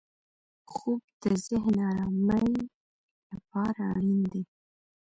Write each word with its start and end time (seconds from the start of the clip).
خوب 0.73 1.01
د 1.21 1.23
ذهن 1.47 1.77
ارامۍ 1.89 2.49
لپاره 3.31 3.79
اړین 3.95 4.21
دی 4.31 4.41